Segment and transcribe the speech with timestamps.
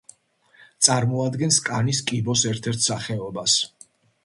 [0.87, 3.61] წარმოადგენს კანის კიბოს ერთ-ერთ სახეობას.